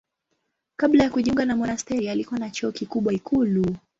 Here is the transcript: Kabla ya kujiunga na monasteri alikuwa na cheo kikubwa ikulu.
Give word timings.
Kabla 0.75 1.03
ya 1.03 1.09
kujiunga 1.09 1.45
na 1.45 1.55
monasteri 1.55 2.09
alikuwa 2.09 2.39
na 2.39 2.49
cheo 2.49 2.71
kikubwa 2.71 3.13
ikulu. 3.13 3.75